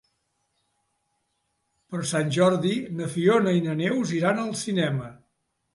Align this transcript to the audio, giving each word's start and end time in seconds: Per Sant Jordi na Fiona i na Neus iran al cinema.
Per 1.93 2.07
Sant 2.13 2.33
Jordi 2.39 2.75
na 3.01 3.13
Fiona 3.19 3.55
i 3.61 3.65
na 3.69 3.79
Neus 3.87 4.19
iran 4.23 4.45
al 4.47 4.55
cinema. 4.69 5.17